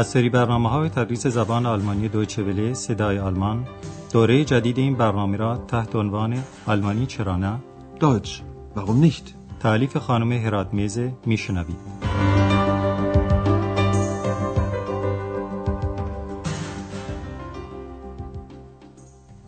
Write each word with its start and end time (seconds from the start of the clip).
از 0.00 0.06
سری 0.06 0.28
برنامه 0.28 0.68
های 0.68 0.88
تدریس 0.88 1.26
زبان 1.26 1.66
آلمانی 1.66 2.08
دویچه 2.08 2.42
وله 2.42 2.74
صدای 2.74 3.18
آلمان 3.18 3.66
دوره 4.12 4.44
جدید 4.44 4.78
این 4.78 4.96
برنامه 4.96 5.36
را 5.36 5.56
تحت 5.56 5.96
عنوان 5.96 6.44
آلمانی 6.66 7.06
چرا 7.06 7.36
نه 7.36 7.60
Deutsch, 8.00 8.30
warum 8.76 9.04
nicht? 9.04 9.34
تعلیف 9.60 9.96
خانم 9.96 10.32
هرات 10.32 10.74
میزه 10.74 11.12
میشنوید 11.26 11.76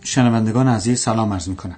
شنوندگان 0.05 0.69
عزیز 0.69 1.01
سلام 1.01 1.33
عرض 1.33 1.49
می 1.49 1.57
کنم. 1.57 1.77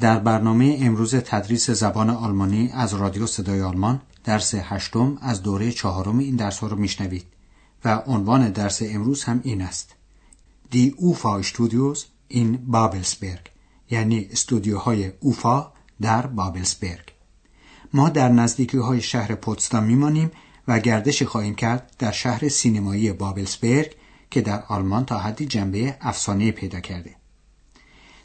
در 0.00 0.18
برنامه 0.18 0.78
امروز 0.80 1.14
تدریس 1.14 1.70
زبان 1.70 2.10
آلمانی 2.10 2.70
از 2.74 2.94
رادیو 2.94 3.26
صدای 3.26 3.62
آلمان 3.62 4.00
درس 4.24 4.54
هشتم 4.54 5.18
از 5.22 5.42
دوره 5.42 5.72
چهارم 5.72 6.18
این 6.18 6.36
درس 6.36 6.58
ها 6.58 6.66
رو 6.66 6.76
میشنوید 6.76 7.39
و 7.84 8.02
عنوان 8.06 8.50
درس 8.50 8.82
امروز 8.82 9.24
هم 9.24 9.40
این 9.44 9.62
است. 9.62 9.94
دی 10.70 10.94
اوفا 10.96 11.38
استودیوز 11.38 12.06
این 12.28 12.56
بابلسبرگ 12.66 13.50
یعنی 13.90 14.28
استودیوهای 14.32 15.12
اوفا 15.20 15.72
در 16.00 16.26
بابلسبرگ. 16.26 17.12
ما 17.92 18.08
در 18.08 18.28
نزدیکی 18.28 18.78
های 18.78 19.00
شهر 19.00 19.34
پوتسدام 19.34 19.84
میمانیم 19.84 20.30
و 20.68 20.78
گردش 20.78 21.22
خواهیم 21.22 21.54
کرد 21.54 21.92
در 21.98 22.12
شهر 22.12 22.48
سینمایی 22.48 23.12
بابلسبرگ 23.12 23.94
که 24.30 24.40
در 24.40 24.62
آلمان 24.68 25.04
تا 25.04 25.18
حدی 25.18 25.46
جنبه 25.46 25.96
افسانه 26.00 26.50
پیدا 26.50 26.80
کرده. 26.80 27.16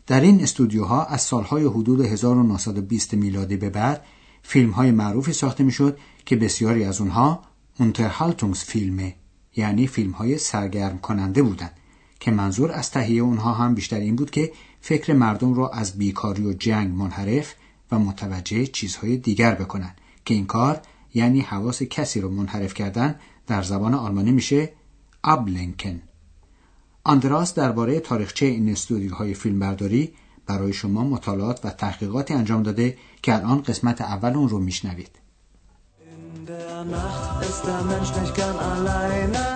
در 0.07 0.21
این 0.21 0.43
استودیوها 0.43 1.05
از 1.05 1.21
سالهای 1.21 1.65
حدود 1.65 2.01
1920 2.01 3.13
میلادی 3.13 3.57
به 3.57 3.69
بعد 3.69 4.05
فیلم 4.43 4.71
های 4.71 4.91
معروفی 4.91 5.33
ساخته 5.33 5.63
می‌شد 5.63 5.99
که 6.25 6.35
بسیاری 6.35 6.83
از 6.83 7.01
اونها 7.01 7.41
اونترهالتونگز 7.79 8.59
فیلمه 8.59 9.15
یعنی 9.55 9.87
فیلم 9.87 10.11
های 10.11 10.37
سرگرم 10.37 10.97
کننده 10.97 11.43
بودند 11.43 11.71
که 12.19 12.31
منظور 12.31 12.71
از 12.71 12.91
تهیه 12.91 13.21
اونها 13.21 13.53
هم 13.53 13.75
بیشتر 13.75 13.99
این 13.99 14.15
بود 14.15 14.31
که 14.31 14.51
فکر 14.81 15.13
مردم 15.13 15.53
را 15.53 15.69
از 15.69 15.97
بیکاری 15.97 16.45
و 16.45 16.53
جنگ 16.53 16.95
منحرف 16.95 17.55
و 17.91 17.99
متوجه 17.99 18.67
چیزهای 18.67 19.17
دیگر 19.17 19.55
بکنن 19.55 19.95
که 20.25 20.33
این 20.33 20.45
کار 20.45 20.81
یعنی 21.13 21.41
حواس 21.41 21.83
کسی 21.83 22.21
رو 22.21 22.29
منحرف 22.29 22.73
کردن 22.73 23.15
در 23.47 23.61
زبان 23.61 23.93
آلمانی 23.93 24.31
میشه 24.31 24.71
ابلنکن 25.23 26.01
آندراس 27.03 27.53
درباره 27.53 27.99
تاریخچه 27.99 28.45
این 28.45 28.69
استودیوهای 28.69 29.33
فیلمبرداری 29.33 30.13
برای 30.45 30.73
شما 30.73 31.03
مطالعات 31.03 31.65
و 31.65 31.69
تحقیقاتی 31.69 32.33
انجام 32.33 32.63
داده 32.63 32.97
که 33.21 33.35
الان 33.35 33.61
قسمت 33.61 34.01
اول 34.01 34.33
اون 34.33 34.49
رو 34.49 34.59
میشنوید. 34.59 35.24
In 36.47 36.53
der 36.57 36.85
Nacht 36.85 37.41
ist 37.41 37.63
der 37.65 37.81
Mensch 37.81 38.13
nicht 38.21 38.35
gern 38.35 38.55
alleine, 38.59 39.55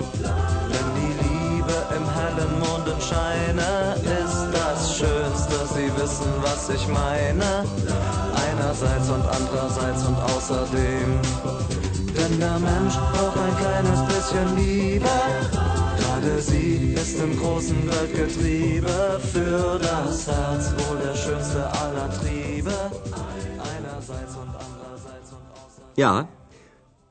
wenn 0.70 0.88
die 0.98 1.14
Liebe 1.22 1.74
im 1.96 2.06
hellen 2.18 2.60
Mondenscheine 2.60 3.94
ist 4.24 4.48
das 4.52 4.98
Schönste, 4.98 5.68
Sie 5.76 5.92
wissen, 6.02 6.34
was 6.42 6.68
ich 6.70 6.88
meine, 6.88 7.64
einerseits 8.34 9.08
und 9.08 9.22
andererseits 9.22 10.04
und 10.04 10.18
außerdem. 10.18 11.22
Denn 12.18 12.40
der 12.40 12.58
Mensch 12.58 12.96
braucht 12.96 13.38
ein 13.38 13.58
kleines 13.58 14.02
bisschen 14.08 14.56
Liebe, 14.56 15.10
gerade 15.52 16.42
sie 16.42 16.96
ist 16.96 17.20
im 17.20 17.38
großen 17.40 17.88
Weltgetriebe, 17.88 19.20
für 19.32 19.78
das 19.78 20.26
Herz 20.26 20.74
wohl 20.78 20.98
der 20.98 21.16
schönste 21.16 21.68
aller 21.68 22.10
Triebe, 22.20 22.74
einerseits 23.78 24.36
und 24.36 24.50
andererseits 24.50 25.32
und 25.32 25.46
außerdem. 25.54 25.96
Ja, 25.96 26.28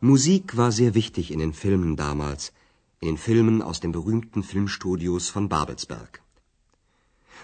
Musik 0.00 0.56
war 0.56 0.70
sehr 0.70 0.94
wichtig 0.94 1.32
in 1.32 1.40
den 1.40 1.52
Filmen 1.52 1.96
damals, 1.96 2.52
in 3.00 3.08
den 3.08 3.18
Filmen 3.18 3.62
aus 3.62 3.80
den 3.80 3.90
berühmten 3.90 4.44
Filmstudios 4.44 5.28
von 5.28 5.48
Babelsberg. 5.48 6.22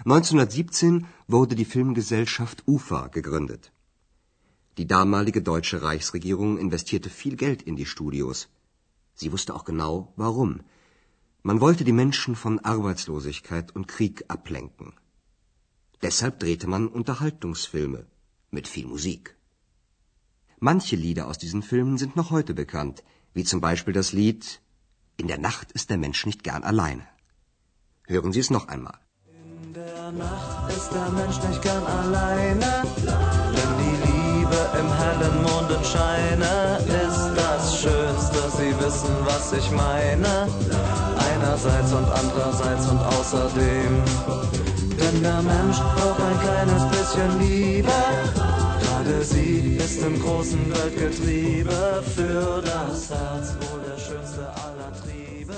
1917 0.05 1.07
wurde 1.27 1.57
die 1.57 1.65
Filmgesellschaft 1.65 2.63
UFA 2.69 3.09
gegründet. 3.09 3.73
Die 4.79 4.87
damalige 4.87 5.43
deutsche 5.43 5.83
Reichsregierung 5.83 6.59
investierte 6.59 7.11
viel 7.11 7.35
Geld 7.35 7.61
in 7.63 7.75
die 7.75 7.87
Studios. 7.87 8.49
Sie 9.17 9.33
wusste 9.33 9.53
auch 9.53 9.65
genau, 9.65 10.13
warum. 10.15 10.61
Man 11.43 11.61
wollte 11.61 11.83
die 11.83 11.99
Menschen 12.05 12.37
von 12.37 12.61
Arbeitslosigkeit 12.61 13.75
und 13.75 13.89
Krieg 13.89 14.27
ablenken. 14.29 14.93
Deshalb 16.03 16.39
drehte 16.39 16.69
man 16.69 16.87
Unterhaltungsfilme 16.87 18.07
mit 18.53 18.69
viel 18.69 18.87
Musik. 18.87 19.34
Manche 20.71 20.97
Lieder 20.97 21.27
aus 21.27 21.37
diesen 21.37 21.63
Filmen 21.63 21.99
sind 21.99 22.17
noch 22.17 22.31
heute 22.31 22.55
bekannt, 22.55 23.05
wie 23.35 23.45
zum 23.45 23.61
Beispiel 23.61 23.93
das 23.93 24.13
Lied 24.13 24.63
In 25.19 25.29
der 25.29 25.37
Nacht 25.37 25.73
ist 25.73 25.91
der 25.91 25.99
Mensch 25.99 26.25
nicht 26.25 26.43
gern 26.43 26.65
alleine. 26.65 27.07
Hören 28.07 28.33
Sie 28.33 28.41
es 28.41 28.49
noch 28.49 28.69
einmal. 28.69 28.99
In 29.63 29.75
der 29.75 30.11
Nacht 30.13 30.71
ist 30.75 30.91
der 30.91 31.11
Mensch 31.11 31.39
nicht 31.47 31.61
gern 31.61 31.85
alleine, 31.85 32.71
denn 33.57 33.73
die 33.83 33.97
Liebe 34.09 34.61
im 34.81 34.89
hellen 35.01 35.37
Mondenscheine 35.43 36.53
ist 37.09 37.25
das 37.43 37.63
Schönste. 37.83 38.41
Sie 38.57 38.73
wissen, 38.83 39.15
was 39.27 39.53
ich 39.53 39.71
meine, 39.71 40.49
einerseits 41.29 41.93
und 41.93 42.09
andererseits 42.23 42.89
und 42.89 43.01
außerdem. 43.17 43.93
Denn 44.99 45.23
der 45.23 45.43
Mensch 45.43 45.77
braucht 45.77 46.23
ein 46.23 46.41
kleines 46.41 46.83
bisschen 46.95 47.39
Liebe, 47.39 47.93
gerade 49.04 49.24
sie 49.24 49.78
ist 49.86 50.00
im 50.10 50.16
großen 50.24 50.64
Weltgetriebe, 50.76 51.78
für 52.16 52.62
das 52.62 53.10
Herz 53.10 53.48
wohl 53.62 53.82
der 53.90 54.00
schönste 54.06 54.44
aller 54.66 54.92
Triebe, 55.02 55.58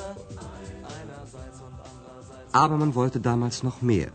einerseits 1.00 1.60
und 1.68 1.76
andererseits. 1.90 2.54
Aber 2.54 2.78
man 2.78 2.96
wollte 2.96 3.20
damals 3.32 3.64
noch 3.64 3.82
mehr. 3.82 4.12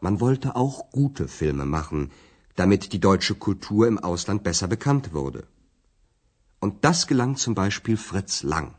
Man 0.00 0.20
wollte 0.20 0.56
auch 0.56 0.90
gute 0.90 1.28
Filme 1.28 1.64
machen, 1.64 2.10
damit 2.56 2.92
die 2.92 3.00
deutsche 3.00 3.34
Kultur 3.34 3.86
im 3.86 3.98
Ausland 3.98 4.42
besser 4.42 4.68
bekannt 4.68 5.12
wurde. 5.12 5.42
Und 6.60 6.84
das 6.84 7.06
gelang 7.06 7.36
zum 7.36 7.54
Beispiel 7.54 7.96
Fritz 7.96 8.42
Lang 8.42 8.74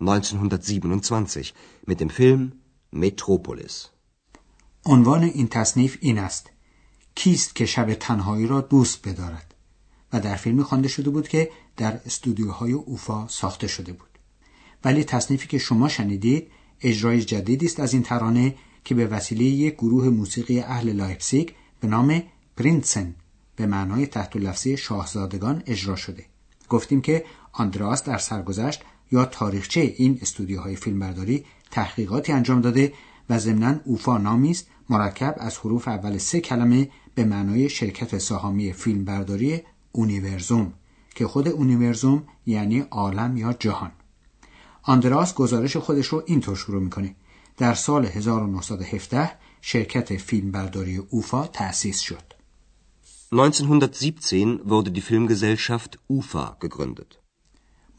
1927 0.00 1.54
mit 1.86 2.00
dem 2.00 2.10
Film 2.10 2.52
Metropolis. 2.90 3.90
عنوان 4.88 5.22
این 5.22 5.48
تصنیف 5.48 5.98
این 6.00 6.18
است 6.18 6.50
کیست 7.23 7.55
که 7.55 7.65
شب 7.65 7.93
تنهایی 7.93 8.47
را 8.47 8.61
دوست 8.61 9.07
بدارد. 9.07 9.53
و 10.13 10.19
در 10.19 10.35
فیلمی 10.35 10.63
خوانده 10.63 10.87
شده 10.87 11.09
بود 11.09 11.27
که 11.27 11.51
در 11.77 11.99
استودیوهای 12.05 12.71
اوفا 12.73 13.27
ساخته 13.27 13.67
شده 13.67 13.93
بود. 13.93 14.09
ولی 14.83 15.03
تصنیفی 15.03 15.47
که 15.47 15.57
شما 15.57 15.87
شنیدید 15.87 16.47
اجرای 16.81 17.21
جدیدی 17.21 17.65
است 17.65 17.79
از 17.79 17.93
این 17.93 18.03
ترانه 18.03 18.55
که 18.83 18.95
به 18.95 19.07
وسیله 19.07 19.43
یک 19.43 19.73
گروه 19.73 20.09
موسیقی 20.09 20.59
اهل 20.59 20.89
لایپزیگ 20.89 21.49
به 21.79 21.87
نام 21.87 22.23
پرینسن 22.57 23.15
به 23.55 23.65
معنای 23.65 24.07
تحت 24.07 24.35
لفظی 24.35 24.77
شاهزادگان 24.77 25.63
اجرا 25.65 25.95
شده. 25.95 26.25
گفتیم 26.69 27.01
که 27.01 27.25
آندراس 27.51 28.03
در 28.03 28.17
سرگذشت 28.17 28.81
یا 29.11 29.25
تاریخچه 29.25 29.81
این 29.97 30.19
استودیوهای 30.21 30.75
فیلمبرداری 30.75 31.45
تحقیقاتی 31.71 32.31
انجام 32.31 32.61
داده 32.61 32.93
و 33.29 33.39
ضمنا 33.39 33.79
اوفا 33.85 34.17
نامی 34.17 34.51
است 34.51 34.67
مرکب 34.89 35.35
از 35.37 35.57
حروف 35.57 35.87
اول 35.87 36.17
سه 36.17 36.39
کلمه 36.39 36.89
به 37.15 37.23
معنای 37.23 37.69
شرکت 37.69 38.17
سهامی 38.17 38.73
فیلمبرداری 38.73 39.61
اونیورزوم 39.91 40.73
که 41.15 41.27
خود 41.27 41.47
اونیورزوم 41.47 42.23
یعنی 42.45 42.79
عالم 42.79 43.37
یا 43.37 43.53
جهان. 43.53 43.91
آندراس 44.83 45.33
گزارش 45.33 45.77
خودش 45.77 46.07
رو 46.07 46.23
اینطور 46.25 46.55
شروع 46.55 46.81
می‌کنه. 46.83 47.15
در 47.57 47.73
سال 47.73 48.05
1917 48.05 49.31
شرکت 49.61 50.17
فیلمبرداری 50.17 50.97
اوفا 50.97 51.47
تأسیس 51.47 51.99
شد. 51.99 52.33
1917 53.31 54.59
wurde 54.65 54.91
die 54.91 55.01
Filmgesellschaft 55.01 55.97
UFA 56.09 56.55
gegründet. 56.59 57.17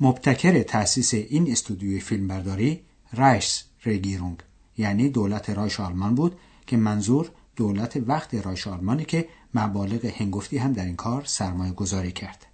مبتکر 0.01 0.63
تأسیس 0.63 1.15
این 1.15 1.51
استودیوی 1.51 2.01
فیلمبرداری 2.01 2.81
رایس 3.13 3.65
رگیرونگ 3.85 4.39
یعنی 4.79 5.09
دولت 5.09 5.51
رایش 5.51 5.81
آلمان 5.81 6.15
بود 6.15 6.39
که 6.67 6.77
منظور 6.77 7.31
دولت 7.57 8.03
وقت 8.07 8.35
رایش 8.35 8.67
آلمانی 8.67 9.05
که 9.05 9.29
مبالغ 9.55 10.05
هنگفتی 10.05 10.59
هم 10.59 10.73
در 10.73 10.85
این 10.85 10.97
کار 10.97 11.25
سرمایه 11.25 11.73
گذاری 11.73 12.13
کرد. 12.13 12.47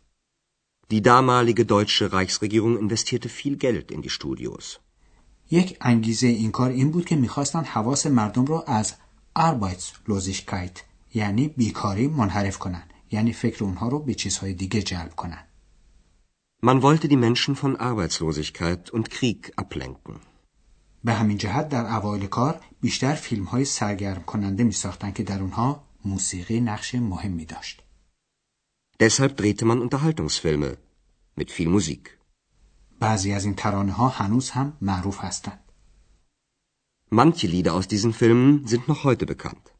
Die 0.90 1.02
damalige 1.02 1.64
deutsche 1.74 2.04
Reichsregierung 2.16 2.74
investierte 2.84 3.28
viel 3.28 3.56
Geld 3.64 3.90
in 3.90 4.00
die 4.02 4.10
Studios. 4.10 4.78
یک 5.50 5.76
انگیزه 5.80 6.26
این 6.26 6.50
کار 6.50 6.70
این 6.70 6.90
بود 6.90 7.04
که 7.04 7.16
می‌خواستند 7.16 7.66
حواس 7.66 8.06
مردم 8.06 8.46
را 8.46 8.62
از 8.62 8.94
Arbeitslosigkeit 9.38 10.78
یعنی 11.14 11.48
بیکاری 11.48 12.08
منحرف 12.08 12.58
کنند 12.58 12.92
یعنی 13.10 13.32
فکر 13.32 13.64
اونها 13.64 13.88
رو 13.88 13.98
به 13.98 14.14
چیزهای 14.14 14.52
دیگه 14.52 14.82
جلب 14.82 15.14
کنند. 15.16 15.48
Man 16.62 16.82
wollte 16.82 17.08
die 17.08 17.16
Menschen 17.16 17.54
von 17.54 17.76
Arbeitslosigkeit 17.76 18.90
und 18.90 19.10
Krieg 19.10 19.52
ablenken. 19.56 20.20
به 21.04 21.12
همین 21.12 21.36
جهت 21.36 21.68
در 21.68 21.86
اوایل 21.96 22.26
کار 22.26 22.60
بیشتر 22.80 23.14
فیلم 23.14 23.44
های 23.44 23.64
سرگرم 23.64 24.22
کننده 24.22 24.64
می 24.64 24.72
ساختن 24.72 25.10
که 25.10 25.22
در 25.22 25.40
اونها 25.40 25.84
موسیقی 26.04 26.60
نقش 26.60 26.94
مهمی 26.94 27.44
داشت. 27.44 27.82
Deshalb 29.02 29.32
drehte 29.40 29.64
man 29.64 29.80
Unterhaltungsfilme 29.86 30.70
mit 31.40 31.50
viel 31.50 31.68
Musik. 31.68 32.18
بعضی 33.00 33.32
از 33.32 33.44
این 33.44 33.54
ترانه 33.54 33.92
ها 33.92 34.08
هنوز 34.08 34.50
هم 34.50 34.72
معروف 34.80 35.18
هستند. 35.20 35.58
Manche 37.14 37.46
Lieder 37.46 37.72
aus 37.72 37.88
diesen 37.88 38.12
Filmen 38.12 38.66
sind 38.66 38.84
noch 38.88 39.04
heute 39.04 39.26
bekannt. 39.26 39.70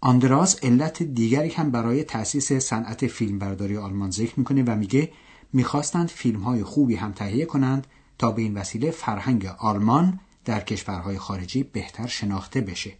آندراس 0.00 0.64
علت 0.64 1.02
دیگری 1.02 1.48
هم 1.48 1.70
برای 1.70 2.04
تأسیس 2.04 2.52
صنعت 2.52 3.06
فیلمبرداری 3.06 3.76
آلمان 3.76 4.10
ذکر 4.10 4.38
می‌کنه 4.38 4.62
و 4.62 4.76
میگه 4.76 5.12
می‌خواستند 5.52 6.08
فیلم 6.08 6.40
های 6.40 6.64
خوبی 6.64 6.96
هم 6.96 7.12
تهیه 7.12 7.44
کنند 7.44 7.86
تا 8.18 8.30
به 8.30 8.42
این 8.42 8.54
وسیله 8.54 8.90
فرهنگ 8.90 9.46
آلمان 9.46 10.20
در 10.44 10.60
کشورهای 10.60 11.18
خارجی 11.18 11.62
بهتر 11.62 12.06
شناخته 12.06 12.60
بشه. 12.60 12.92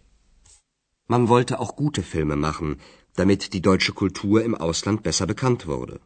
Man 1.11 1.27
wollte 1.27 1.59
auch 1.59 1.75
gute 1.75 2.03
Filme 2.03 2.35
machen, 2.35 2.79
damit 3.15 3.53
die 3.53 3.61
deutsche 3.61 3.93
Kultur 3.93 4.43
im 4.43 4.55
Ausland 4.55 5.03
besser 5.03 5.25
bekannt 5.25 5.67
wurde. 5.67 5.99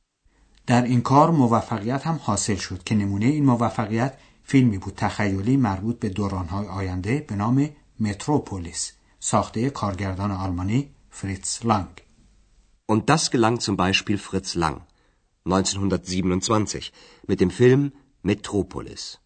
در 0.68 0.84
این 0.84 1.02
کار 1.02 1.32
موفقیت 1.32 2.08
هم 2.08 2.20
حاصل 2.24 2.56
شد 2.56 2.84
که 2.84 2.96
نمونه 2.96 3.26
این 3.26 3.46
موفقیت 3.46 4.18
فیلمی 4.44 4.78
بود 4.78 4.94
تخیلی 4.98 5.58
مربوط 5.58 6.00
به 6.00 6.10
دورانهای 6.10 6.68
آینده 6.68 7.26
به 7.28 7.36
نام 7.36 7.70
متروپولیس 8.00 8.92
ساخته 9.20 9.70
کارگردان 9.70 10.32
آلمانی 10.32 10.90
فریتز 11.10 11.66
لانگ. 11.66 12.02
Und 12.88 13.10
das 13.10 13.32
gelang 13.32 13.60
zum 13.60 13.76
Beispiel 13.78 14.18
Fritz 14.18 14.56
Lang 14.56 14.82
1927 15.46 16.94
mit 17.28 17.40
dem 17.42 17.50
Film 17.50 17.92
Metropolis. 18.24 19.25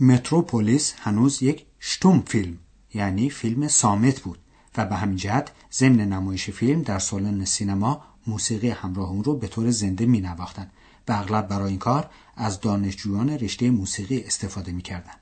متروپولیس 0.00 0.94
هنوز 0.98 1.42
یک 1.42 1.66
شتوم 1.80 2.22
فیلم 2.26 2.58
یعنی 2.94 3.30
فیلم 3.30 3.68
سامت 3.68 4.20
بود 4.20 4.38
و 4.76 4.86
به 4.86 4.96
همین 4.96 5.16
جهت 5.16 5.52
ضمن 5.72 6.00
نمایش 6.00 6.50
فیلم 6.50 6.82
در 6.82 6.98
سالن 6.98 7.44
سینما 7.44 8.02
موسیقی 8.26 8.68
همراه 8.68 9.10
اون 9.10 9.24
رو 9.24 9.36
به 9.36 9.48
طور 9.48 9.70
زنده 9.70 10.06
می 10.06 10.20
نواختن 10.20 10.70
و 11.08 11.12
اغلب 11.12 11.48
برای 11.48 11.68
این 11.68 11.78
کار 11.78 12.10
از 12.36 12.60
دانشجویان 12.60 13.30
رشته 13.30 13.70
موسیقی 13.70 14.20
استفاده 14.20 14.72
می 14.72 14.82
کردن. 14.82 15.12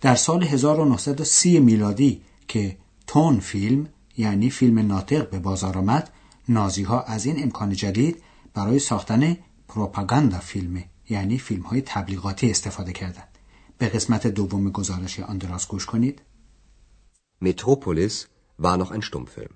در 0.00 0.14
سال 0.14 0.44
1930 0.44 1.60
میلادی 1.60 2.22
که 2.48 2.76
تون 3.06 3.40
فیلم 3.40 3.88
یعنی 4.16 4.50
فیلم 4.50 4.78
ناطق 4.78 5.30
به 5.30 5.38
بازار 5.38 5.78
آمد 5.78 6.10
نازی 6.48 6.82
ها 6.82 7.02
از 7.02 7.26
این 7.26 7.42
امکان 7.42 7.72
جدید 7.72 8.22
برای 8.54 8.78
ساختن 8.78 9.36
پروپاگاندا 9.68 10.38
فیلم 10.38 10.84
یعنی 11.08 11.38
فیلم 11.38 11.62
های 11.62 11.82
تبلیغاتی 11.82 12.50
استفاده 12.50 12.92
کردند. 12.92 13.29
به 13.79 13.89
قسمت 13.89 14.27
دوم 14.27 14.69
گزارش 14.69 15.19
آندراس 15.19 15.67
گوش 15.67 15.85
کنید. 15.85 16.21
Metropolis 17.43 18.15
war 18.57 18.77
noch 18.77 18.91
ein 18.91 19.01
Stummfilm. 19.01 19.55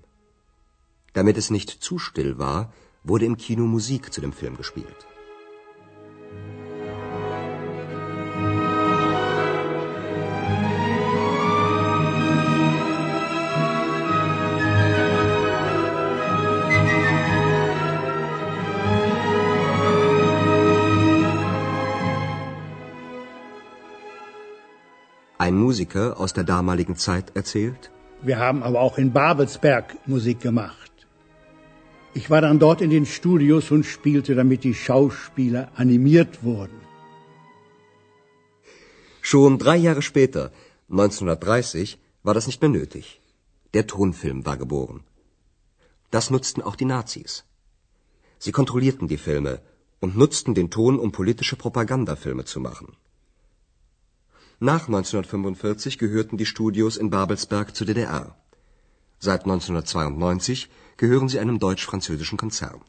Damit 1.12 1.36
es 1.36 1.50
nicht 1.50 1.70
zu 1.70 1.98
still 1.98 2.38
war, 2.38 2.72
wurde 3.04 3.24
im 3.24 3.36
Kino 3.36 3.64
Musik 3.66 4.12
zu 4.12 4.20
dem 4.20 4.32
Film 4.32 4.56
gespielt. 4.56 5.00
Ein 25.45 25.57
Musiker 25.65 26.05
aus 26.23 26.31
der 26.37 26.45
damaligen 26.55 26.95
Zeit 27.05 27.27
erzählt, 27.39 27.83
Wir 28.27 28.37
haben 28.45 28.61
aber 28.67 28.79
auch 28.85 28.97
in 29.01 29.09
Babelsberg 29.17 29.87
Musik 30.13 30.39
gemacht. 30.45 30.93
Ich 32.19 32.29
war 32.31 32.41
dann 32.45 32.57
dort 32.63 32.81
in 32.85 32.89
den 32.95 33.05
Studios 33.17 33.69
und 33.75 33.83
spielte, 33.95 34.33
damit 34.41 34.63
die 34.63 34.73
Schauspieler 34.85 35.63
animiert 35.83 36.33
wurden. 36.49 36.79
Schon 39.21 39.59
drei 39.65 39.77
Jahre 39.85 40.03
später, 40.09 40.43
1930, 40.89 41.99
war 42.23 42.33
das 42.33 42.47
nicht 42.47 42.61
mehr 42.63 42.73
nötig. 42.79 43.05
Der 43.75 43.85
Tonfilm 43.85 44.45
war 44.47 44.57
geboren. 44.57 45.01
Das 46.09 46.31
nutzten 46.35 46.63
auch 46.67 46.77
die 46.81 46.91
Nazis. 46.95 47.31
Sie 48.39 48.53
kontrollierten 48.59 49.07
die 49.13 49.23
Filme 49.29 49.53
und 49.99 50.17
nutzten 50.17 50.55
den 50.59 50.71
Ton, 50.71 50.97
um 50.97 51.11
politische 51.11 51.55
Propagandafilme 51.55 52.45
zu 52.45 52.59
machen. 52.69 52.87
Nach 54.60 54.88
1945 54.88 55.98
gehörten 55.98 56.36
die 56.36 56.46
Studios 56.46 56.96
in 56.96 57.10
Babelsberg 57.10 57.74
zur 57.76 57.86
DDR. 57.86 58.36
Seit 59.18 59.42
1992 59.44 60.68
gehören 60.96 61.28
sie 61.28 61.40
einem 61.40 61.58
deutsch-französischen 61.58 62.38
Konzern. 62.38 62.80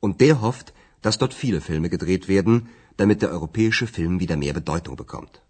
Und 0.00 0.20
der 0.20 0.40
hofft, 0.40 0.72
dass 1.02 1.18
dort 1.18 1.34
viele 1.34 1.60
Filme 1.60 1.88
gedreht 1.88 2.28
werden, 2.28 2.68
damit 2.96 3.22
der 3.22 3.30
europäische 3.30 3.86
Film 3.86 4.20
wieder 4.20 4.36
mehr 4.36 4.52
Bedeutung 4.52 4.96
bekommt. 4.96 5.40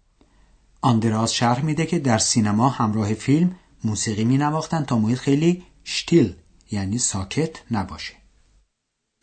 آندراس 0.83 1.33
شرح 1.33 1.61
میده 1.61 1.85
که 1.85 1.99
در 1.99 2.17
سینما 2.17 2.69
همراه 2.69 3.13
فیلم 3.13 3.55
موسیقی 3.83 4.23
می 4.23 4.37
نواختن 4.37 4.83
تا 4.83 4.99
محیط 4.99 5.17
خیلی 5.17 5.63
شتیل 5.83 6.35
یعنی 6.71 6.97
ساکت 6.97 7.63
نباشه. 7.71 8.13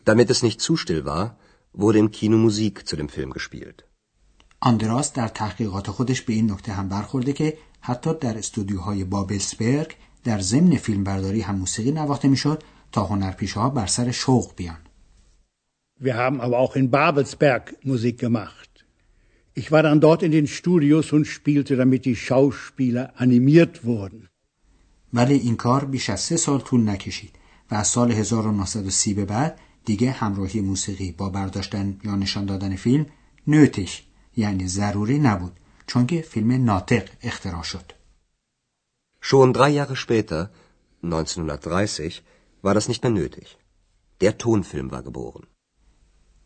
Damit 0.04 0.30
es 0.30 0.42
nicht 0.42 0.60
zu 0.60 0.76
still 0.76 1.04
war, 1.04 1.36
wurde 1.72 1.98
im 1.98 2.10
Kino 2.10 2.36
Musik 2.36 2.88
zu 2.88 2.96
dem 2.96 3.08
Film 3.08 3.30
gespielt. 3.32 3.84
آندراس 4.65 5.13
در 5.13 5.27
تحقیقات 5.27 5.91
خودش 5.91 6.21
به 6.21 6.33
این 6.33 6.51
نکته 6.51 6.73
هم 6.73 6.89
برخورده 6.89 7.33
که 7.33 7.57
حتی 7.81 8.13
در 8.13 8.37
استودیوهای 8.37 9.03
بابلسبرگ 9.03 9.93
در 10.23 10.39
ضمن 10.39 10.75
فیلمبرداری 10.75 11.41
هم 11.41 11.55
موسیقی 11.55 11.91
نواخته 11.91 12.27
می‌شد 12.27 12.63
تا 12.91 13.03
هنرپیشه 13.03 13.59
ها 13.59 13.69
بر 13.69 13.85
سر 13.85 14.11
شوق 14.11 14.55
بیان. 14.55 14.77
Wir 16.01 16.15
haben 16.15 16.41
aber 16.41 16.57
auch 16.59 16.75
in 16.75 16.91
Babelsberg 16.91 17.63
Musik 17.83 18.17
gemacht. 18.19 18.85
Ich 19.53 19.71
war 19.71 19.83
dann 19.83 19.99
dort 19.99 20.23
in 20.23 20.31
den 20.31 20.47
Studios 20.47 21.13
und 21.13 21.25
spielte, 21.25 21.75
damit 21.75 22.05
die 22.05 22.15
Schauspieler 22.15 23.13
animiert 23.17 23.85
wurden. 23.85 24.29
ولی 25.13 25.33
این 25.33 25.55
کار 25.55 25.85
بیش 25.85 26.09
از 26.09 26.21
سه 26.21 26.37
سال 26.37 26.59
طول 26.59 26.89
نکشید 26.89 27.35
و 27.71 27.75
از 27.75 27.87
سال 27.87 28.11
1930 28.11 29.13
به 29.13 29.25
بعد 29.25 29.59
دیگه 29.85 30.11
همراهی 30.11 30.61
موسیقی 30.61 31.11
با 31.11 31.29
برداشتن 31.29 31.97
یا 32.03 32.15
نشان 32.15 32.45
دادن 32.45 32.75
فیلم 32.75 33.05
نوتش 33.47 34.03
یعنی 34.37 34.67
ضروری 34.67 35.19
نبود 35.19 35.59
چون 35.87 36.05
که 36.07 36.21
فیلم 36.21 36.65
ناطق 36.65 37.09
اختراع 37.21 37.63
شد. 37.63 37.91
Schon 39.21 39.53
drei 39.53 39.69
Jahre 39.69 39.95
später, 39.95 40.49
1930, 41.03 42.23
war 42.63 42.73
das 42.73 42.87
nicht 42.89 43.03
mehr 43.03 43.11
nötig. 43.11 43.47
Der 44.21 44.37
Tonfilm 44.37 44.91
war 44.91 45.03
geboren. 45.03 45.43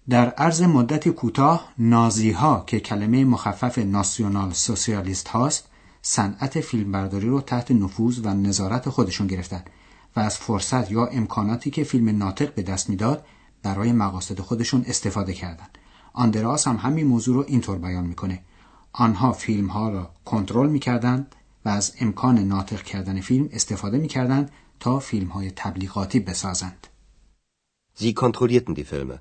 در 0.09 0.29
عرض 0.29 0.61
مدتی 0.61 1.11
کوتاه 1.11 1.73
نازی 1.77 2.31
ها 2.31 2.63
که 2.67 2.79
کلمه 2.79 3.25
مخفف 3.25 3.77
ناسیونال 3.77 4.53
سوسیالیست 4.53 5.27
هاست 5.27 5.69
صنعت 6.01 6.61
فیلمبرداری 6.61 7.27
رو 7.27 7.41
تحت 7.41 7.71
نفوذ 7.71 8.19
و 8.23 8.33
نظارت 8.33 8.89
خودشون 8.89 9.27
گرفتن 9.27 9.63
و 10.15 10.19
از 10.19 10.37
فرصت 10.37 10.91
یا 10.91 11.05
امکاناتی 11.05 11.71
که 11.71 11.83
فیلم 11.83 12.17
ناطق 12.17 12.53
به 12.53 12.61
دست 12.61 12.89
می‌داد 12.89 13.25
برای 13.63 13.91
مقاصد 13.91 14.39
خودشون 14.39 14.85
استفاده 14.87 15.33
کردند. 15.33 15.77
آندراس 16.23 16.67
هم 16.67 16.75
همین 16.75 17.07
موضوع 17.07 17.35
رو 17.35 17.45
اینطور 17.47 17.77
بیان 17.77 18.05
می‌کنه. 18.05 18.39
آنها 18.93 19.31
فیلم 19.33 19.67
ها 19.67 19.89
را 19.89 20.09
کنترل 20.25 20.69
می‌کردند 20.69 21.35
و 21.65 21.69
از 21.69 21.93
امکان 21.99 22.39
ناطق 22.39 22.81
کردن 22.81 23.21
فیلم 23.21 23.49
استفاده 23.51 23.97
می‌کردند 23.97 24.51
تا 24.79 24.99
فیلم 24.99 25.27
های 25.27 25.51
تبلیغاتی 25.51 26.19
بسازند. 26.19 26.87
Sie 27.99 28.13
kontrollierten 28.13 28.73
die 28.79 28.87
Filme 28.91 29.17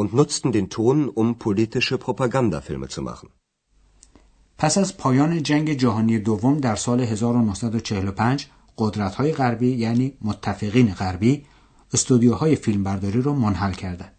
und 0.00 0.08
nutzten 0.18 0.50
den 0.56 0.68
Ton, 0.76 0.98
um 1.20 1.28
politische 1.44 1.96
Propagandafilme 1.98 2.88
zu 2.88 3.02
machen. 3.02 3.28
پس 4.58 4.78
از 4.78 4.96
پایان 4.96 5.42
جنگ 5.42 5.72
جهانی 5.72 6.18
دوم 6.18 6.58
در 6.58 6.76
سال 6.76 7.00
1945 7.00 8.46
قدرت‌های 8.78 9.32
غربی 9.32 9.70
یعنی 9.70 10.12
متفقین 10.22 10.94
غربی 10.94 11.46
استودیوهای 11.94 12.56
فیلمبرداری 12.56 13.20
رو 13.22 13.32
منحل 13.32 13.72
کردند. 13.72 14.15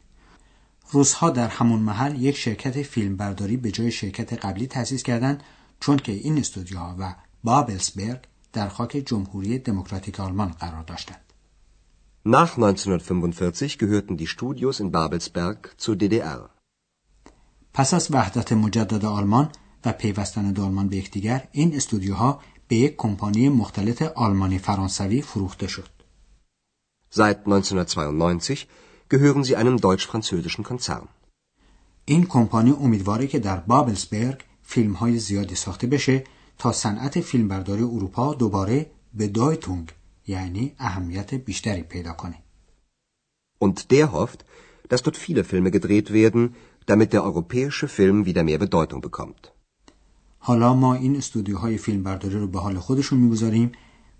روسها 0.91 1.29
در 1.29 1.47
همون 1.47 1.79
محل 1.79 2.21
یک 2.21 2.37
شرکت 2.37 2.81
فیلمبرداری 2.81 3.57
به 3.57 3.71
جای 3.71 3.91
شرکت 3.91 4.45
قبلی 4.45 4.67
تأسیس 4.67 5.03
کردند 5.03 5.43
چون 5.79 5.97
که 5.97 6.11
این 6.11 6.37
استودیوها 6.37 6.95
و 6.99 7.15
بابلسبرگ 7.43 8.19
در 8.53 8.67
خاک 8.67 9.03
جمهوری 9.05 9.59
دموکراتیک 9.59 10.19
آلمان 10.19 10.49
قرار 10.49 10.83
داشتند. 10.83 11.21
Nach 12.27 12.57
1945 12.57 13.77
gehörten 13.77 14.17
die 14.17 14.27
Studios 14.27 14.79
in 14.79 14.91
Babelsberg 14.91 15.75
zur 15.77 15.95
DDR. 15.95 16.49
پس 17.73 17.93
از 17.93 18.07
وحدت 18.11 18.53
مجدد 18.53 19.05
آلمان 19.05 19.49
و 19.85 19.93
پیوستن 19.93 20.51
دو 20.51 20.65
آلمان 20.65 20.89
به 20.89 20.97
یکدیگر 20.97 21.47
این 21.51 21.75
استودیوها 21.75 22.41
به 22.67 22.75
یک 22.75 22.95
کمپانی 22.95 23.49
مختلط 23.49 24.01
آلمانی 24.01 24.59
فرانسوی 24.59 25.21
فروخته 25.21 25.67
شد. 25.67 25.89
Seit 27.11 27.37
1992 27.47 28.67
gehören 29.09 29.43
sie 29.43 29.55
einem 29.55 29.77
deutsch-französischen 29.77 30.63
Konzern. 30.63 31.07
این 32.05 32.25
کمپانی 32.25 32.71
امیدواره 32.71 33.27
که 33.27 33.39
در 33.39 33.57
بابلسبرگ 33.57 34.43
فیلم 34.63 34.93
های 34.93 35.19
زیادی 35.19 35.55
ساخته 35.55 35.87
بشه 35.87 36.23
تا 36.57 36.71
صنعت 36.71 37.21
فیلمبرداری 37.21 37.83
اروپا 37.83 38.33
دوباره 38.33 38.91
به 39.13 39.27
دایتونگ 39.27 39.91
یعنی 40.27 40.75
اهمیت 40.79 41.33
بیشتری 41.33 41.81
پیدا 41.81 42.13
کنه. 42.13 42.35
Und 43.59 43.91
der 43.91 44.11
hofft, 44.11 44.45
dass 44.89 45.01
dort 45.03 45.17
viele 45.17 45.43
Filme 45.43 45.71
gedreht 45.71 46.11
werden, 46.11 46.55
damit 46.85 47.13
der 47.13 47.23
europäische 47.23 47.87
Film 47.87 48.25
wieder 48.25 48.43
mehr 48.43 48.59
Bedeutung 48.59 49.01
bekommt. 49.01 49.51
حالا 50.39 50.73
ما 50.73 50.93
این 50.93 51.15
استودیوهای 51.15 51.77
فیلم 51.77 52.03
برداری 52.03 52.39
رو 52.39 52.47
به 52.47 52.59
حال 52.59 52.79
خودشون 52.79 53.19
می‌گذاریم 53.19 53.71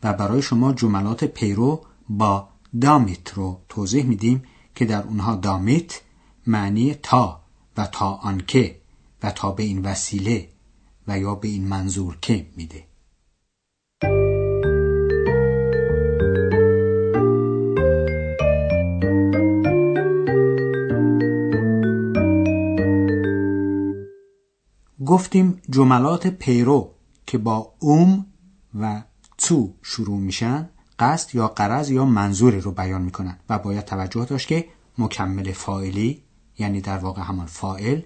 و 0.04 0.14
برای 0.14 0.42
شما 0.42 0.74
جملات 0.74 1.24
پیرو 1.24 1.82
با 2.10 2.50
دامیت 2.82 3.34
رو 3.34 3.62
توضیح 3.70 4.06
میدیم 4.06 4.44
که 4.78 4.86
در 4.86 5.04
اونها 5.04 5.36
دامیت 5.36 6.02
معنی 6.48 6.94
تا 6.94 7.42
و 7.78 7.88
تا 7.88 8.14
آنکه 8.14 8.82
و 9.24 9.32
تا 9.32 9.52
به 9.52 9.64
این 9.64 9.82
وسیله 9.82 10.50
و 11.08 11.20
یا 11.20 11.36
به 11.36 11.48
این 11.48 11.68
منظور 11.68 12.18
که 12.22 12.48
میده. 12.56 12.84
گفتیم 25.06 25.62
جملات 25.70 26.28
پیرو 26.28 26.94
که 27.26 27.38
با 27.38 27.74
اوم 27.80 28.26
و 28.80 29.04
تو 29.38 29.74
شروع 29.82 30.20
میشن. 30.20 30.70
قصد 31.00 31.36
یا 31.36 31.48
قرض 31.48 31.92
یا 31.92 32.06
منظوری 32.06 32.62
رو 32.62 32.72
بیان 32.72 33.02
می‌کنن 33.02 33.40
و 33.50 33.60
باید 33.60 33.86
توجه 33.86 34.26
داشت 34.26 34.48
که 34.48 34.68
مکمل 34.98 35.52
فاعلی 35.52 36.24
یعنی 36.58 36.82
در 36.82 36.98
واقع 36.98 37.22
همان 37.22 37.46
فائل 37.46 38.02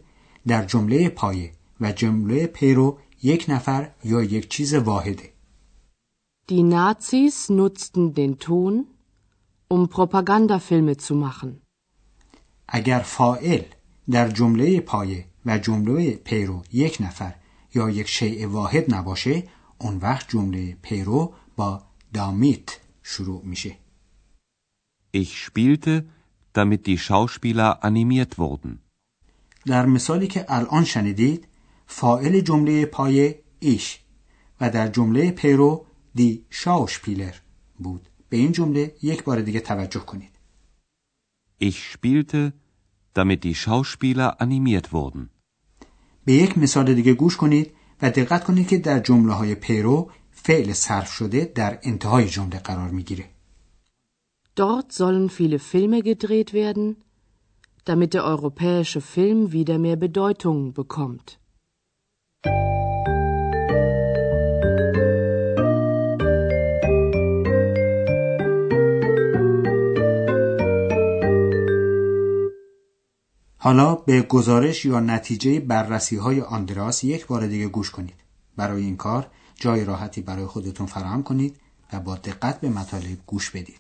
در 0.48 0.65
جمله 0.65 1.10
پایه 1.10 1.51
و 1.81 1.91
جمله 1.91 2.48
پیرو 2.48 2.98
یک 3.24 3.45
نفر 3.50 3.89
یا 4.03 4.24
یک 4.24 4.50
چیز 4.50 4.74
واحده 4.74 5.31
Die 6.50 6.63
Nazis 6.63 7.50
nutzten 7.50 8.05
den 8.17 8.33
Ton, 8.45 8.74
um 9.74 9.81
Propagandafilme 9.89 10.98
zu 10.98 11.15
machen. 11.15 11.62
اگر 12.67 13.00
فائل 13.00 13.62
در 14.10 14.27
جمله 14.29 14.79
پایه 14.79 15.25
و 15.45 15.57
جمله 15.57 16.12
پیرو 16.12 16.62
یک 16.71 16.98
نفر 17.00 17.36
یا 17.74 17.89
یک 17.89 18.07
شیء 18.07 18.48
واحد 18.48 18.93
نباشه 18.93 19.43
اون 19.77 19.98
وقت 19.98 20.29
جمله 20.29 20.77
پیرو 20.81 21.33
با 21.55 21.83
دامیت 22.13 22.80
شروع 23.03 23.41
میشه 23.46 23.77
Ich 25.13 25.38
spielte, 25.48 26.06
damit 26.53 26.86
die 26.86 26.98
Schauspieler 26.98 27.84
animiert 27.84 28.38
wurden. 28.38 28.80
در 29.65 29.86
مثالی 29.86 30.27
که 30.27 30.46
الان 30.48 30.84
شنیدید 30.84 31.48
فائل 31.88 32.39
جمله 32.39 32.86
پایه 32.86 33.39
ایش 33.60 34.00
و 34.62 34.70
در 34.70 34.88
جمله 34.88 35.32
پیرو 35.32 35.86
دی 36.15 36.46
شاوشپیلر 36.50 37.34
بود 37.80 38.08
به 38.30 38.38
این 38.38 38.51
جمله 38.51 38.96
یک 39.01 39.24
بار 39.24 39.41
دیگه 39.41 39.60
توجه 39.60 40.00
کنید 40.00 40.32
Ich 41.63 41.80
spielte, 41.94 42.53
damit 43.13 43.44
die 43.44 43.56
Schauspieler 43.56 44.41
animiert 44.41 44.88
wurden. 44.94 45.30
به 46.25 46.34
یک 46.34 46.58
مثال 46.58 46.94
دیگه 46.94 47.13
گوش 47.13 47.38
کنید 47.38 47.72
و 48.01 48.12
دقت 48.12 48.44
کنید 48.44 48.68
که 48.68 48.77
در 48.77 49.00
جمله 49.00 49.34
های 49.34 49.56
پیرو 49.56 50.12
فعل 50.43 50.74
صرف 50.74 51.12
شده 51.12 51.51
در 51.55 51.79
انتهای 51.83 52.29
جمله 52.29 52.60
قرار 52.60 52.89
می‌گیره 52.89 53.25
Dort 54.60 54.91
sollen 54.91 55.29
viele 55.29 55.60
Filme 55.60 56.00
gedreht 56.01 56.50
werden, 56.53 56.95
damit 57.86 58.13
der 58.13 58.24
europäische 58.25 59.01
Film 59.01 59.39
wieder 59.51 59.77
mehr 59.77 59.95
Bedeutung 59.95 60.74
bekommt. 60.74 61.38
حالا 73.57 73.95
به 73.95 74.21
گزارش 74.21 74.86
یا 74.86 75.00
نتیجه 75.00 75.60
بررسی 75.60 76.15
های 76.15 76.41
آندراس 76.41 77.03
یک 77.03 77.27
بار 77.27 77.48
دیگه 77.48 77.67
گوش 77.67 77.91
کنید. 77.91 78.15
برای 78.57 78.83
این 78.83 78.98
کار 78.98 79.27
جای 79.62 79.86
راحتی 79.86 80.22
برای 80.22 80.46
خودتون 80.46 80.88
فراهم 80.88 81.24
کنید 81.24 81.56
و 81.94 82.00
با 82.00 82.15
دقت 82.15 82.60
به 82.60 82.70
مطالب 82.70 83.18
گوش 83.25 83.50
بدید. 83.50 83.80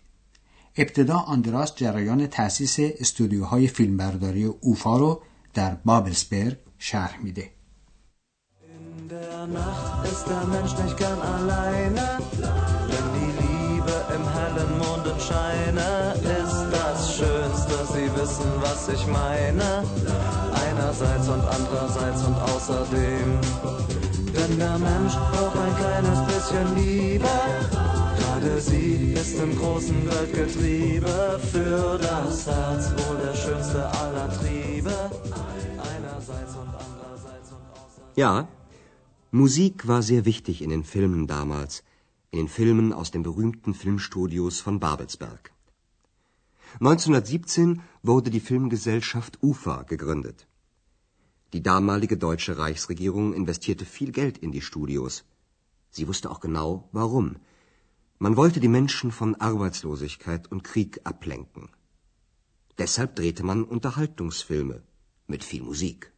ابتدا 0.77 1.17
آندراس 1.17 1.75
جریان 1.75 2.27
تأسیس 2.27 2.75
استودیوهای 2.79 3.67
فیلمبرداری 3.67 4.45
اوفا 4.45 4.97
رو 4.97 5.21
در 5.53 5.75
بابلسبرگ 5.85 6.57
شرح 6.77 7.19
میده. 7.23 7.51
Einerseits 20.63 21.27
und 21.35 21.43
andererseits 21.57 22.21
und 22.27 22.37
außerdem. 22.53 23.27
Denn 24.51 24.59
der 24.59 24.79
Mensch 24.79 25.13
braucht 25.13 25.55
ein 25.55 25.75
kleines 25.77 26.19
bisschen 26.27 26.75
Liebe. 26.75 27.29
Gerade 28.17 28.59
sie 28.59 29.13
ist 29.13 29.39
im 29.39 29.55
großen 29.57 30.05
Weltgetriebe 30.05 31.39
für 31.51 31.97
das 31.97 32.47
Herz 32.47 32.91
wohl 32.91 33.17
der 33.25 33.33
schönste 33.33 33.89
aller 33.89 34.29
Triebe. 34.29 34.93
Einerseits 35.93 36.53
und 36.55 36.67
andererseits 36.67 37.51
und 37.51 37.63
außerdem. 37.71 38.11
Ja, 38.15 38.49
Musik 39.31 39.87
war 39.87 40.01
sehr 40.01 40.25
wichtig 40.25 40.61
in 40.61 40.69
den 40.69 40.83
Filmen 40.83 41.27
damals, 41.27 41.83
in 42.31 42.39
den 42.39 42.47
Filmen 42.49 42.91
aus 42.91 43.09
den 43.09 43.23
berühmten 43.23 43.73
Filmstudios 43.73 44.59
von 44.59 44.81
Babelsberg. 44.81 45.53
1917 46.81 47.81
wurde 48.03 48.29
die 48.29 48.41
Filmgesellschaft 48.41 49.41
UFA 49.41 49.83
gegründet. 49.83 50.45
Die 51.53 51.61
damalige 51.61 52.17
deutsche 52.17 52.57
Reichsregierung 52.57 53.33
investierte 53.33 53.85
viel 53.85 54.11
Geld 54.11 54.37
in 54.37 54.51
die 54.51 54.61
Studios. 54.61 55.25
Sie 55.89 56.07
wusste 56.07 56.31
auch 56.31 56.39
genau, 56.39 56.87
warum. 56.93 57.35
Man 58.19 58.37
wollte 58.37 58.59
die 58.61 58.73
Menschen 58.79 59.11
von 59.11 59.35
Arbeitslosigkeit 59.35 60.49
und 60.51 60.63
Krieg 60.63 61.01
ablenken. 61.03 61.69
Deshalb 62.77 63.15
drehte 63.15 63.43
man 63.43 63.63
Unterhaltungsfilme 63.63 64.83
mit 65.27 65.43
viel 65.43 65.63
Musik. 65.63 66.13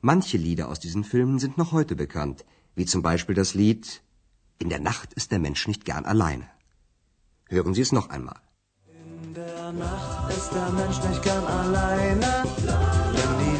Manche 0.00 0.38
Lieder 0.38 0.68
aus 0.68 0.80
diesen 0.80 1.04
Filmen 1.04 1.38
sind 1.38 1.58
noch 1.58 1.72
heute 1.72 1.96
bekannt, 1.96 2.44
wie 2.74 2.86
zum 2.86 3.02
Beispiel 3.02 3.34
das 3.34 3.54
Lied 3.54 4.02
In 4.58 4.70
der 4.70 4.80
Nacht 4.80 5.12
ist 5.12 5.32
der 5.32 5.38
Mensch 5.38 5.68
nicht 5.68 5.84
gern 5.84 6.06
alleine. 6.06 6.48
Hören 7.48 7.74
Sie 7.74 7.82
es 7.82 7.92
noch 7.92 8.08
einmal. 8.08 8.40
In 8.88 9.34
der 9.34 9.72
Nacht 9.72 10.30
ist 10.30 10.50
der 10.52 10.70
Mensch 10.70 10.98
nicht 11.08 11.22
gern 11.22 11.44
alleine. 11.44 12.26
Wenn 13.16 13.32
die 13.44 13.55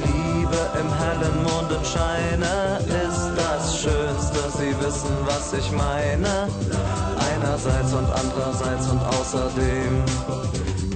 im 1.16 1.22
hellen 1.22 1.42
Mondenscheine 1.44 2.78
ist 3.08 3.30
das 3.36 3.80
Schönste, 3.80 4.38
Sie 4.58 4.74
wissen, 4.84 5.16
was 5.24 5.52
ich 5.52 5.70
meine. 5.72 6.48
Einerseits 7.32 7.92
und 7.92 8.06
andererseits 8.10 8.88
und 8.88 9.00
außerdem. 9.00 10.04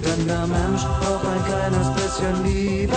Denn 0.04 0.26
der 0.26 0.46
Mensch 0.46 0.82
braucht 0.82 1.26
ein 1.26 1.44
kleines 1.44 1.88
bisschen 1.94 2.44
Liebe. 2.44 2.96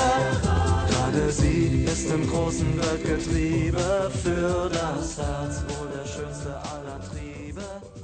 Gerade 0.89 1.31
sie 1.31 1.83
ist 1.83 2.09
im 2.11 2.27
großen 2.29 2.77
Weltgetriebe 2.77 4.11
für 4.23 4.69
das 4.69 5.17
Herz 5.17 5.63
wohl 5.67 5.89
der 5.93 6.07
schönste 6.07 6.55
aller 6.55 6.99
Triebe. 7.09 7.61
Und. 7.61 8.03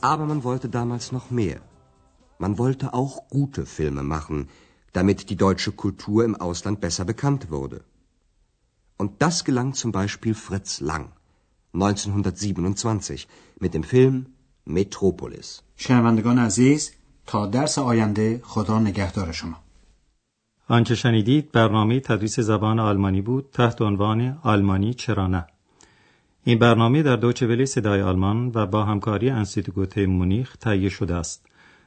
Aber 0.00 0.24
man 0.26 0.44
wollte 0.44 0.68
damals 0.68 1.12
noch 1.12 1.30
mehr. 1.30 1.60
Man 2.38 2.58
wollte 2.58 2.94
auch 2.94 3.28
gute 3.30 3.66
Filme 3.66 4.02
machen, 4.02 4.48
damit 4.96 5.18
die 5.30 5.38
deutsche 5.46 5.72
Kultur 5.82 6.20
im 6.28 6.34
Ausland 6.46 6.76
besser 6.84 7.04
bekannt 7.12 7.42
wurde. 7.54 7.78
Und 9.02 9.10
das 9.22 9.36
gelang 9.48 9.70
zum 9.80 9.90
Beispiel 10.00 10.34
Fritz 10.46 10.70
Lang 10.90 11.06
1927 11.74 13.28
mit 13.62 13.74
dem 13.74 13.84
Film 13.92 14.16
Metropolis. 14.76 15.62
شنوندگان 15.76 16.38
عزیز 16.38 16.92
تا 17.26 17.46
درس 17.46 17.78
آینده 17.78 18.40
خدا 18.44 18.78
نگهدار 18.78 19.32
شما 19.32 19.56
آنچه 20.68 20.94
شنیدید 20.94 21.52
برنامه 21.52 22.00
تدریس 22.00 22.40
زبان 22.40 22.78
آلمانی 22.78 23.20
بود 23.20 23.50
تحت 23.52 23.82
عنوان 23.82 24.38
آلمانی 24.42 24.94
چرا 24.94 25.26
نه 25.26 25.46
این 26.44 26.58
برنامه 26.58 27.02
در 27.02 27.16
دوچه 27.16 27.46
ولی 27.46 27.66
صدای 27.66 28.02
آلمان 28.02 28.52
و 28.54 28.66
با 28.66 28.84
همکاری 28.84 29.30
انستیتوت 29.30 29.98
مونیخ 29.98 30.56
تهیه 30.56 30.88
شده 30.88 31.14
است 31.14 31.46